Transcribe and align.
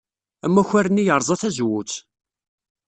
Amakar-nni 0.45 1.03
yerẓa 1.05 1.35
tazewwut. 1.41 1.93